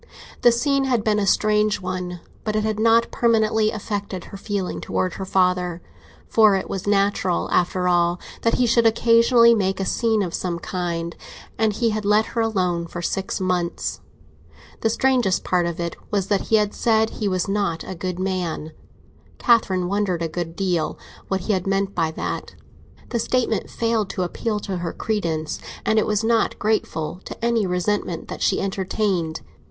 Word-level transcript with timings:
The 0.41 0.51
scene 0.51 0.85
had 0.85 1.03
been 1.03 1.19
a 1.19 1.27
strange 1.27 1.79
one, 1.79 2.21
but 2.43 2.55
it 2.55 2.63
had 2.63 2.79
not 2.79 3.11
permanently 3.11 3.69
affected 3.69 4.23
her 4.23 4.35
feeling 4.37 4.81
towards 4.81 5.17
her 5.17 5.25
father, 5.25 5.79
for 6.27 6.55
it 6.55 6.67
was 6.67 6.87
natural, 6.87 7.47
after 7.51 7.87
all, 7.87 8.19
that 8.41 8.55
he 8.55 8.65
should 8.65 8.87
occasionally 8.87 9.53
make 9.53 9.79
a 9.79 9.85
scene 9.85 10.23
of 10.23 10.33
some 10.33 10.57
kind, 10.57 11.15
and 11.55 11.73
he 11.73 11.91
had 11.91 12.03
let 12.03 12.25
her 12.33 12.41
alone 12.41 12.87
for 12.87 13.03
six 13.03 13.39
months. 13.39 13.99
The 14.79 14.89
strangest 14.89 15.43
part 15.43 15.67
of 15.67 15.79
it 15.79 15.95
was 16.09 16.29
that 16.29 16.47
he 16.47 16.55
had 16.55 16.73
said 16.73 17.11
he 17.11 17.27
was 17.27 17.47
not 17.47 17.83
a 17.83 17.93
good 17.93 18.17
man; 18.17 18.71
Catherine 19.37 19.87
wondered 19.87 20.23
a 20.23 20.27
great 20.27 20.57
deal 20.57 20.97
what 21.27 21.41
he 21.41 21.53
had 21.53 21.67
meant 21.67 21.93
by 21.93 22.09
that. 22.09 22.55
The 23.09 23.19
statement 23.19 23.69
failed 23.69 24.09
to 24.09 24.23
appeal 24.23 24.59
to 24.61 24.77
her 24.77 24.93
credence, 24.93 25.59
and 25.85 25.99
it 25.99 26.07
was 26.07 26.23
not 26.23 26.57
grateful 26.57 27.21
to 27.25 27.45
any 27.45 27.67
resentment 27.67 28.29
that 28.29 28.41
she 28.41 28.59
entertained. 28.59 29.41